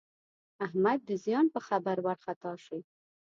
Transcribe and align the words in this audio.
احمد 0.65 0.99
د 1.09 1.11
زیان 1.25 1.45
په 1.53 1.59
خبر 1.67 1.97
وارخطا 2.05 2.53
شو. 2.63 2.77